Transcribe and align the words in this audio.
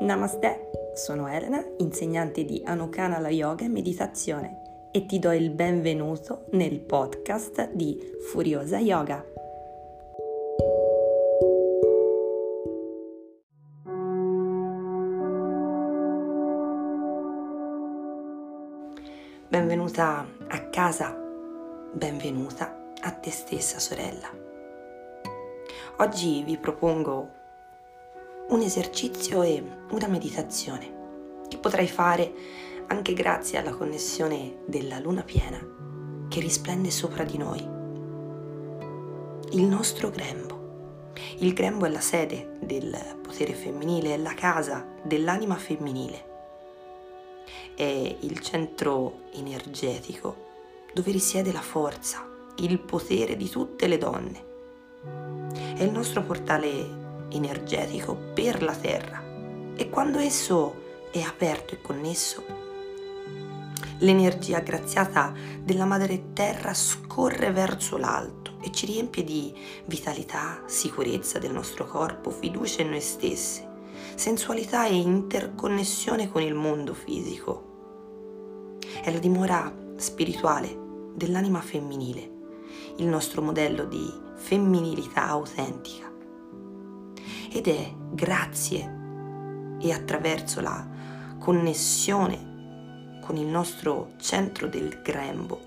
Namaste, 0.00 0.70
sono 0.94 1.28
Elena, 1.28 1.62
insegnante 1.76 2.46
di 2.46 2.62
Anukanala 2.64 3.28
Yoga 3.28 3.66
e 3.66 3.68
Meditazione 3.68 4.88
e 4.92 5.04
ti 5.04 5.18
do 5.18 5.30
il 5.30 5.50
benvenuto 5.50 6.46
nel 6.52 6.80
podcast 6.80 7.70
di 7.72 8.00
Furiosa 8.30 8.78
Yoga. 8.78 9.22
Benvenuta 19.48 20.26
a 20.48 20.68
casa, 20.70 21.14
benvenuta 21.92 22.94
a 23.02 23.10
te 23.10 23.30
stessa 23.30 23.78
sorella. 23.78 24.30
Oggi 25.98 26.42
vi 26.42 26.56
propongo 26.56 27.39
un 28.50 28.62
esercizio 28.62 29.42
e 29.42 29.62
una 29.90 30.08
meditazione 30.08 30.98
che 31.48 31.58
potrai 31.58 31.86
fare 31.86 32.32
anche 32.88 33.12
grazie 33.12 33.58
alla 33.58 33.74
connessione 33.74 34.62
della 34.66 34.98
luna 34.98 35.22
piena 35.22 35.58
che 36.28 36.40
risplende 36.40 36.90
sopra 36.90 37.22
di 37.22 37.38
noi. 37.38 37.60
Il 39.52 39.62
nostro 39.62 40.10
grembo. 40.10 41.12
Il 41.38 41.52
grembo 41.52 41.86
è 41.86 41.90
la 41.90 42.00
sede 42.00 42.56
del 42.60 42.96
potere 43.22 43.52
femminile, 43.54 44.14
è 44.14 44.16
la 44.16 44.34
casa 44.34 44.84
dell'anima 45.02 45.54
femminile. 45.54 46.28
È 47.76 48.16
il 48.20 48.40
centro 48.40 49.26
energetico 49.32 50.48
dove 50.92 51.12
risiede 51.12 51.52
la 51.52 51.60
forza, 51.60 52.28
il 52.56 52.80
potere 52.80 53.36
di 53.36 53.48
tutte 53.48 53.86
le 53.86 53.98
donne. 53.98 54.44
È 55.76 55.82
il 55.82 55.92
nostro 55.92 56.22
portale 56.22 56.99
energetico 57.30 58.16
per 58.34 58.62
la 58.62 58.74
Terra 58.74 59.22
e 59.76 59.88
quando 59.88 60.18
esso 60.18 61.08
è 61.10 61.20
aperto 61.20 61.74
e 61.74 61.80
connesso, 61.80 62.44
l'energia 64.00 64.60
graziata 64.60 65.32
della 65.62 65.84
Madre 65.84 66.32
Terra 66.32 66.74
scorre 66.74 67.50
verso 67.50 67.96
l'alto 67.96 68.58
e 68.60 68.70
ci 68.72 68.86
riempie 68.86 69.24
di 69.24 69.54
vitalità, 69.86 70.62
sicurezza 70.66 71.38
del 71.38 71.52
nostro 71.52 71.86
corpo, 71.86 72.30
fiducia 72.30 72.82
in 72.82 72.90
noi 72.90 73.00
stessi, 73.00 73.66
sensualità 74.14 74.86
e 74.86 74.96
interconnessione 74.96 76.30
con 76.30 76.42
il 76.42 76.54
mondo 76.54 76.92
fisico. 76.92 78.78
È 79.02 79.10
la 79.10 79.18
dimora 79.18 79.74
spirituale 79.96 80.76
dell'anima 81.14 81.60
femminile, 81.60 82.30
il 82.96 83.06
nostro 83.06 83.40
modello 83.40 83.84
di 83.84 84.12
femminilità 84.36 85.26
autentica 85.26 86.09
ed 87.50 87.66
è 87.66 87.92
grazie 88.12 88.98
e 89.80 89.92
attraverso 89.92 90.60
la 90.60 90.86
connessione 91.38 93.18
con 93.20 93.36
il 93.36 93.46
nostro 93.46 94.12
centro 94.18 94.68
del 94.68 95.00
grembo 95.02 95.60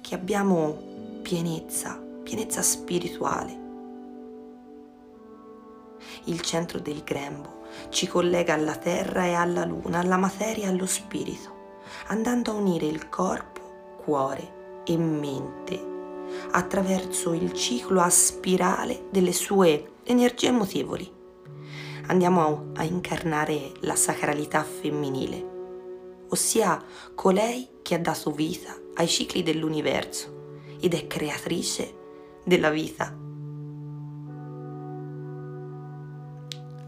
che 0.00 0.14
abbiamo 0.14 1.20
pienezza, 1.22 2.00
pienezza 2.22 2.62
spirituale. 2.62 3.60
Il 6.24 6.40
centro 6.40 6.78
del 6.78 7.02
grembo 7.04 7.60
ci 7.90 8.06
collega 8.06 8.54
alla 8.54 8.76
terra 8.76 9.24
e 9.24 9.34
alla 9.34 9.64
luna, 9.64 9.98
alla 9.98 10.16
materia 10.16 10.64
e 10.64 10.68
allo 10.68 10.86
spirito, 10.86 11.80
andando 12.08 12.52
a 12.52 12.54
unire 12.54 12.86
il 12.86 13.08
corpo, 13.08 13.96
cuore 14.04 14.80
e 14.84 14.96
mente 14.96 15.90
attraverso 16.52 17.32
il 17.32 17.52
ciclo 17.52 18.00
a 18.00 18.08
spirale 18.08 19.06
delle 19.10 19.32
sue 19.32 19.91
energie 20.04 20.50
mutevoli. 20.50 21.10
Andiamo 22.06 22.70
a 22.74 22.82
incarnare 22.82 23.72
la 23.80 23.94
sacralità 23.94 24.62
femminile, 24.62 26.24
ossia 26.28 26.82
colei 27.14 27.68
che 27.82 27.94
ha 27.94 27.98
dato 27.98 28.32
vita 28.32 28.76
ai 28.94 29.06
cicli 29.06 29.42
dell'universo 29.42 30.60
ed 30.80 30.94
è 30.94 31.06
creatrice 31.06 31.94
della 32.44 32.70
vita. 32.70 33.16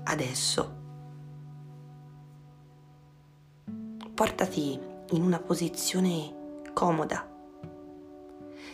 Adesso 0.06 0.82
portati 4.14 4.78
in 5.10 5.22
una 5.22 5.38
posizione 5.38 6.62
comoda. 6.72 7.28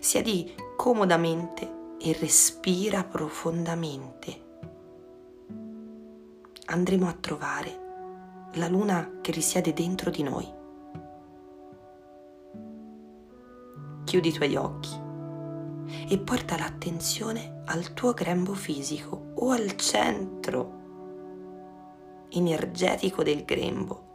Siedi 0.01 0.55
comodamente 0.77 1.79
e 2.03 2.17
respira 2.19 3.05
profondamente. 3.05 4.49
Andremo 6.67 7.07
a 7.07 7.13
trovare 7.13 8.49
la 8.55 8.69
luna 8.69 9.19
che 9.21 9.33
risiede 9.33 9.75
dentro 9.75 10.11
di 10.11 10.23
noi. 10.23 10.49
Chiudi 14.05 14.29
i 14.29 14.33
tuoi 14.33 14.57
occhi 14.57 15.09
e 16.09 16.19
porta 16.19 16.57
l'attenzione 16.57 17.63
al 17.67 17.93
tuo 17.93 18.15
grembo 18.15 18.55
fisico 18.55 19.33
o 19.35 19.51
al 19.51 19.77
centro 19.77 20.79
energetico 22.31 23.23
del 23.23 23.45
grembo 23.45 24.09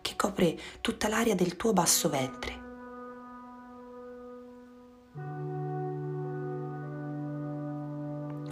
che 0.00 0.14
copre 0.16 0.58
tutta 0.80 1.08
l'area 1.08 1.34
del 1.34 1.56
tuo 1.56 1.72
basso 1.72 2.08
ventre. 2.08 2.67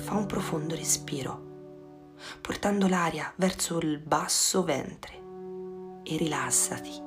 Fa 0.06 0.14
un 0.14 0.26
profondo 0.26 0.76
respiro, 0.76 2.14
portando 2.40 2.86
l'aria 2.86 3.32
verso 3.34 3.78
il 3.78 3.98
basso 3.98 4.62
ventre 4.62 5.20
e 6.04 6.16
rilassati. 6.16 7.02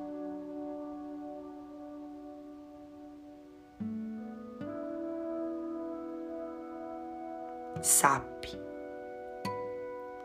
Sappi, 7.80 8.60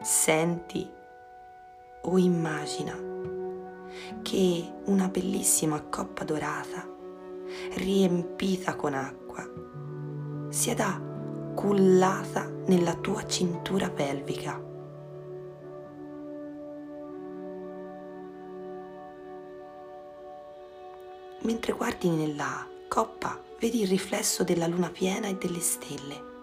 senti 0.01 0.91
o 2.01 2.17
immagina 2.17 2.93
che 4.21 4.73
una 4.87 5.07
bellissima 5.07 5.81
coppa 5.81 6.25
dorata 6.25 6.85
riempita 7.75 8.75
con 8.75 8.93
acqua 8.93 9.49
sia 10.49 10.75
da 10.75 11.14
cullata 11.55 12.47
nella 12.67 12.93
tua 12.93 13.25
cintura 13.25 13.89
pelvica. 13.89 14.61
Mentre 21.41 21.73
guardi 21.73 22.09
nella 22.09 22.67
coppa, 22.87 23.41
vedi 23.59 23.81
il 23.81 23.87
riflesso 23.87 24.43
della 24.43 24.67
luna 24.67 24.89
piena 24.89 25.27
e 25.27 25.35
delle 25.35 25.59
stelle. 25.59 26.33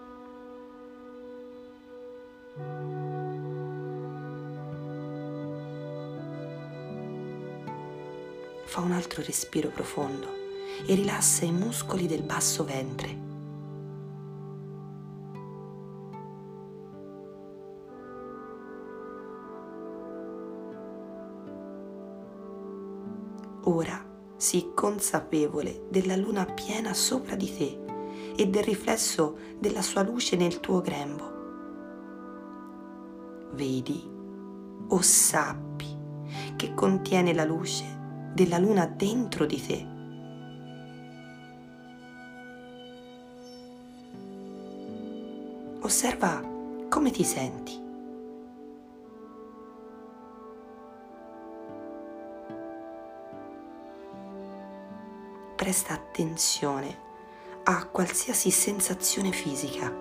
Fa 8.65 8.81
un 8.81 8.91
altro 8.91 9.21
respiro 9.21 9.69
profondo 9.69 10.27
e 10.87 10.95
rilassa 10.95 11.45
i 11.45 11.51
muscoli 11.51 12.07
del 12.07 12.23
basso 12.23 12.63
ventre. 12.63 13.32
Ora 23.65 24.03
sii 24.35 24.71
consapevole 24.73 25.85
della 25.89 26.17
luna 26.17 26.45
piena 26.45 26.93
sopra 26.93 27.35
di 27.35 27.55
te 27.55 27.79
e 28.35 28.47
del 28.47 28.63
riflesso 28.63 29.37
della 29.57 29.81
sua 29.81 30.01
luce 30.01 30.35
nel 30.35 30.59
tuo 30.59 30.81
grembo. 30.81 31.31
Vedi 33.53 34.03
o 34.87 35.01
sappi 35.01 35.87
che 36.57 36.73
contiene 36.73 37.33
la 37.33 37.45
luce 37.45 37.85
della 38.33 38.57
luna 38.57 38.85
dentro 38.85 39.45
di 39.45 39.61
te. 39.65 39.87
Osserva 45.81 46.41
come 46.89 47.11
ti 47.11 47.23
senti. 47.23 47.82
Presta 55.73 55.93
attenzione 55.95 56.99
a 57.63 57.87
qualsiasi 57.87 58.51
sensazione 58.51 59.31
fisica. 59.31 59.91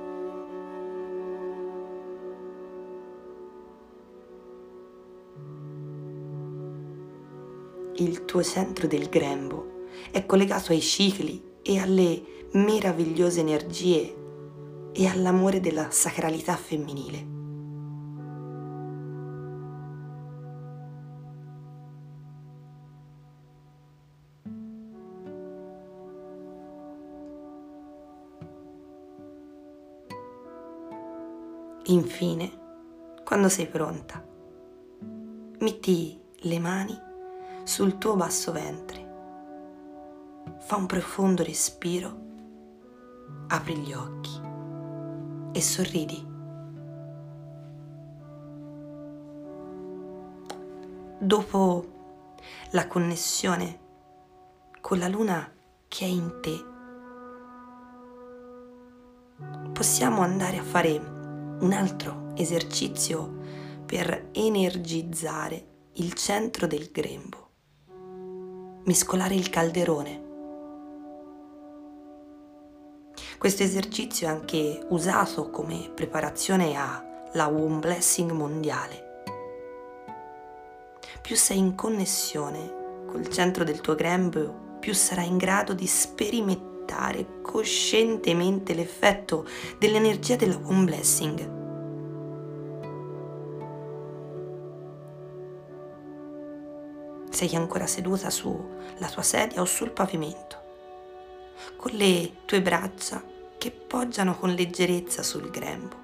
Il 7.95 8.27
tuo 8.27 8.43
centro 8.43 8.87
del 8.87 9.09
grembo 9.09 9.87
è 10.11 10.27
collegato 10.27 10.73
ai 10.73 10.83
cicli 10.83 11.43
e 11.63 11.79
alle 11.79 12.23
meravigliose 12.53 13.41
energie 13.41 14.15
e 14.93 15.07
all'amore 15.07 15.61
della 15.61 15.91
sacralità 15.91 16.55
femminile. 16.55 17.42
Infine, 31.93 32.51
quando 33.23 33.51
sei 33.51 33.67
pronta, 33.67 34.25
metti 35.59 36.19
le 36.35 36.59
mani 36.59 36.99
sul 37.65 37.99
tuo 37.99 38.17
basso 38.17 38.51
ventre. 38.51 39.11
Fa 40.61 40.77
un 40.77 40.87
profondo 40.87 41.43
respiro, 41.43 42.17
apri 43.49 43.77
gli 43.77 43.93
occhi 43.93 44.41
e 45.53 45.61
sorridi. 45.61 46.27
Dopo 51.19 51.87
la 52.71 52.87
connessione 52.87 53.81
con 54.81 54.99
la 54.99 55.09
luna 55.09 55.47
che 55.89 56.07
è 56.07 56.09
in 56.09 56.39
te, 56.41 56.65
possiamo 59.75 60.23
andare 60.23 60.57
a 60.57 60.63
fare 60.63 61.12
un 61.63 61.73
altro 61.73 62.33
esercizio 62.35 63.39
per 63.87 64.31
energizzare 64.33 65.67
il 65.95 66.13
centro 66.15 66.67
del 66.67 66.91
grembo, 66.91 67.51
mescolare 68.85 69.37
il 69.37 69.49
calderone. 69.49 70.31
Questo 73.39 73.63
esercizio 73.63 74.27
è 74.27 74.31
anche 74.31 74.85
usato 74.89 75.51
come 75.51 75.89
preparazione 75.95 76.75
alla 76.75 77.47
Womb 77.47 77.81
Blessing 77.81 78.33
mondiale. 78.33 79.23
Più 81.21 81.37
sei 81.37 81.59
in 81.59 81.77
connessione 81.77 83.05
col 83.07 83.29
centro 83.29 83.63
del 83.63 83.81
tuo 83.81 83.95
grembo, 83.95 84.79
più 84.81 84.95
sarai 84.95 85.29
in 85.29 85.37
grado 85.37 85.75
di 85.75 85.87
sperimentare 85.87 86.72
coscientemente 87.41 88.75
l'effetto 88.75 89.47
dell'energia 89.79 90.37
della 90.37 90.57
Womb 90.57 90.87
Blessing 90.87 91.61
sei 97.33 97.57
ancora 97.57 97.87
seduta 97.87 98.31
sulla 98.31 99.09
tua 99.11 99.23
sedia 99.23 99.61
o 99.61 99.65
sul 99.65 99.91
pavimento, 99.91 100.57
con 101.77 101.91
le 101.93 102.37
tue 102.45 102.63
braccia 102.63 103.23
che 103.59 103.71
poggiano 103.71 104.37
con 104.37 104.51
leggerezza 104.51 105.23
sul 105.23 105.51
grembo. 105.51 105.97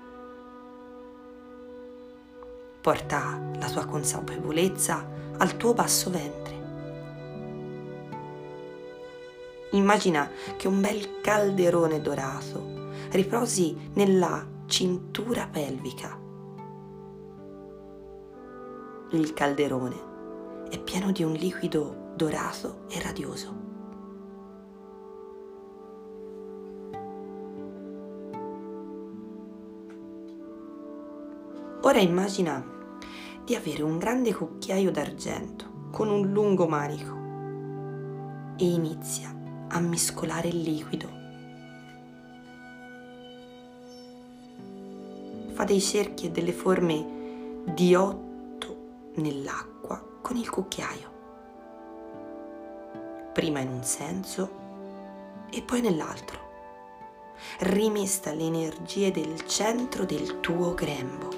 Porta 2.81 3.41
la 3.59 3.71
tua 3.71 3.85
consapevolezza 3.85 5.07
al 5.37 5.57
tuo 5.57 5.75
basso 5.75 6.11
ventre. 6.11 6.58
Immagina 9.79 10.29
che 10.57 10.67
un 10.67 10.81
bel 10.81 11.21
calderone 11.21 12.01
dorato 12.01 12.91
riposi 13.11 13.91
nella 13.95 14.45
cintura 14.67 15.47
pelvica. 15.47 16.19
Il 19.13 19.33
calderone 19.35 20.67
è 20.69 20.81
pieno 20.81 21.13
di 21.13 21.23
un 21.23 21.33
liquido 21.33 22.11
dorato 22.17 22.87
e 22.89 23.01
radioso. 23.01 23.67
Ora 31.83 32.01
immagina 32.01 32.67
di 33.45 33.55
avere 33.55 33.83
un 33.83 33.97
grande 33.97 34.35
cucchiaio 34.35 34.91
d'argento 34.91 35.87
con 35.93 36.09
un 36.11 36.33
lungo 36.33 36.67
manico 36.67 37.17
e 38.59 38.65
inizia 38.65 39.38
a 39.69 39.81
mescolare 39.81 40.49
il 40.49 40.61
liquido. 40.61 41.17
Fa 45.53 45.65
dei 45.65 45.81
cerchi 45.81 46.27
e 46.27 46.31
delle 46.31 46.53
forme 46.53 47.63
di 47.65 47.95
otto 47.95 48.77
nell'acqua 49.15 50.03
con 50.23 50.37
il 50.37 50.49
cucchiaio. 50.49 51.17
Prima 53.33 53.61
in 53.61 53.69
un 53.69 53.83
senso 53.85 54.51
e 55.51 55.63
poi 55.63 55.81
nell'altro. 55.81 56.47
Rimesta 57.61 58.33
le 58.33 58.45
energie 58.45 59.11
del 59.11 59.47
centro 59.47 60.05
del 60.05 60.41
tuo 60.41 60.75
grembo. 60.75 61.38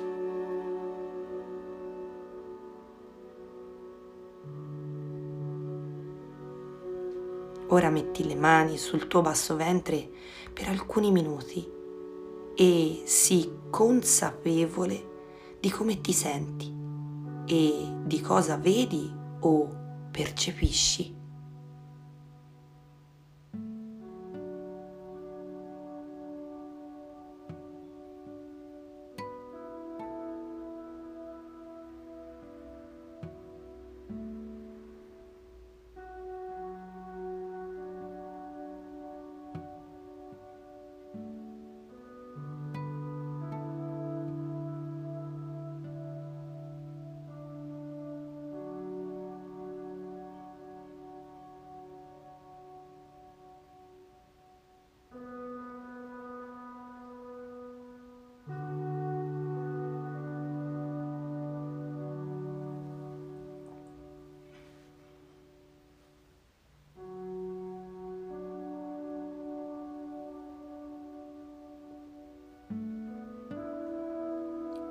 Ora 7.72 7.88
metti 7.88 8.26
le 8.26 8.34
mani 8.34 8.76
sul 8.76 9.06
tuo 9.06 9.20
basso 9.20 9.54
ventre 9.54 10.08
per 10.52 10.68
alcuni 10.68 11.12
minuti 11.12 11.64
e 12.56 13.02
sii 13.04 13.52
consapevole 13.70 15.08
di 15.60 15.70
come 15.70 16.00
ti 16.00 16.12
senti 16.12 16.74
e 17.46 17.92
di 18.04 18.20
cosa 18.20 18.56
vedi 18.56 19.08
o 19.40 19.68
percepisci. 20.10 21.19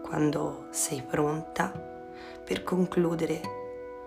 Quando 0.10 0.66
sei 0.72 1.04
pronta 1.04 1.70
per 2.44 2.64
concludere, 2.64 3.42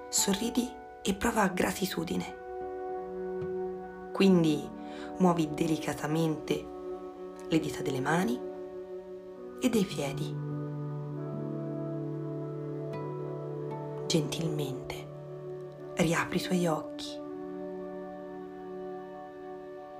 sorridi 0.08 0.68
e 1.00 1.14
prova 1.14 1.46
gratitudine. 1.46 2.40
Quindi 4.12 4.68
muovi 5.18 5.48
delicatamente 5.54 6.66
le 7.46 7.60
dita 7.60 7.82
delle 7.82 8.00
mani 8.00 8.36
e 9.60 9.68
dei 9.68 9.84
piedi. 9.84 10.36
Gentilmente 14.08 15.08
riapri 15.94 16.36
i 16.36 16.42
tuoi 16.42 16.66
occhi. 16.66 17.20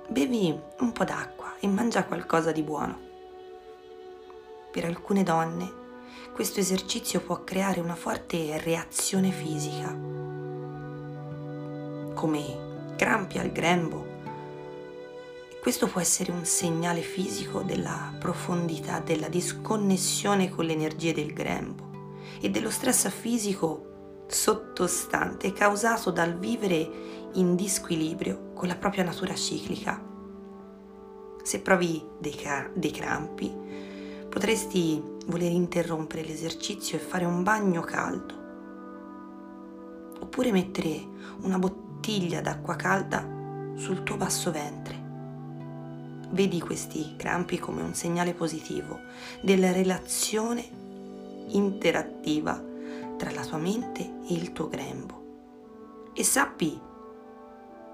Bevi 0.09 0.61
un 0.81 0.91
po' 0.91 1.05
d'acqua 1.05 1.55
e 1.61 1.69
mangia 1.69 2.05
qualcosa 2.05 2.51
di 2.51 2.63
buono. 2.65 2.99
Per 4.73 4.85
alcune 4.85 5.23
donne 5.23 5.81
questo 6.33 6.61
esercizio 6.61 7.21
può 7.21 7.45
creare 7.45 7.81
una 7.81 7.95
forte 7.95 8.59
reazione 8.59 9.31
fisica, 9.31 9.95
come 12.15 12.95
crampi 12.97 13.39
al 13.39 13.53
grembo. 13.53 14.07
Questo 15.61 15.87
può 15.87 16.01
essere 16.01 16.33
un 16.33 16.45
segnale 16.45 17.03
fisico 17.03 17.63
della 17.63 18.15
profondità, 18.19 19.01
della 19.01 19.29
disconnessione 19.29 20.49
con 20.49 20.65
le 20.65 20.73
energie 20.73 21.13
del 21.13 21.33
grembo 21.33 21.91
e 22.41 22.51
dello 22.51 22.71
stress 22.71 23.09
fisico 23.11 24.25
sottostante 24.27 25.53
causato 25.53 26.11
dal 26.11 26.39
vivere 26.39 27.31
in 27.35 27.55
disquilibrio 27.55 28.53
con 28.55 28.69
la 28.69 28.77
propria 28.77 29.05
natura 29.05 29.35
ciclica. 29.35 30.03
Se 31.43 31.61
provi 31.61 32.05
dei, 32.19 32.37
dei 32.75 32.91
crampi, 32.91 33.53
potresti 34.29 35.03
voler 35.27 35.51
interrompere 35.51 36.25
l'esercizio 36.25 36.97
e 36.97 37.01
fare 37.01 37.25
un 37.25 37.43
bagno 37.43 37.81
caldo. 37.83 38.41
Oppure 40.21 40.53
mettere 40.53 41.07
una 41.43 41.59
bottiglia 41.59 42.41
d'acqua 42.41 42.77
calda 42.77 43.27
sul 43.77 44.03
tuo 44.03 44.17
basso 44.17 44.51
ventre. 44.51 45.01
Vedi 46.31 46.61
questi 46.61 47.15
crampi 47.17 47.59
come 47.59 47.83
un 47.83 47.95
segnale 47.95 48.33
positivo 48.33 49.01
della 49.43 49.73
relazione 49.73 50.65
interattiva 51.49 52.61
tra 53.17 53.31
la 53.31 53.45
tua 53.45 53.59
mente 53.59 54.01
e 54.01 54.33
il 54.33 54.53
tuo 54.53 54.69
grembo. 54.69 55.21
E 56.15 56.25
sappi 56.25 56.81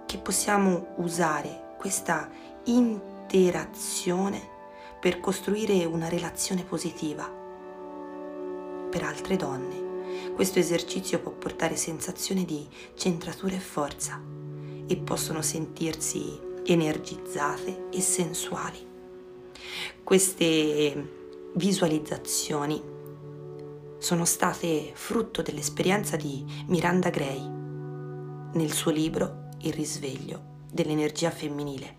che 0.06 0.18
possiamo 0.18 0.94
usare 0.96 1.74
questa 1.78 2.28
interazione 2.64 4.56
per 5.00 5.20
costruire 5.20 5.84
una 5.84 6.08
relazione 6.08 6.64
positiva 6.64 7.30
per 8.88 9.02
altre 9.02 9.36
donne. 9.36 9.86
Questo 10.34 10.58
esercizio 10.58 11.20
può 11.20 11.32
portare 11.32 11.76
sensazione 11.76 12.44
di 12.44 12.66
centratura 12.94 13.54
e 13.54 13.60
forza 13.60 14.20
e 14.86 14.96
possono 14.96 15.42
sentirsi 15.42 16.40
energizzate 16.64 17.88
e 17.90 18.00
sensuali. 18.00 18.86
Queste 20.02 21.50
visualizzazioni 21.54 22.82
sono 23.98 24.24
state 24.24 24.92
frutto 24.94 25.42
dell'esperienza 25.42 26.16
di 26.16 26.44
Miranda 26.66 27.10
Gray 27.10 27.40
nel 28.52 28.72
suo 28.72 28.90
libro 28.90 29.48
Il 29.62 29.72
risveglio 29.72 30.56
dell'energia 30.70 31.30
femminile. 31.30 31.96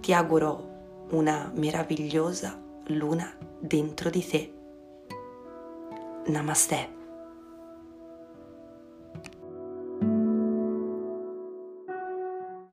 Ti 0.00 0.12
auguro 0.12 0.71
una 1.12 1.50
meravigliosa 1.54 2.58
luna 2.86 3.36
dentro 3.58 4.10
di 4.10 4.26
te. 4.26 4.52
Namaste. 6.26 7.01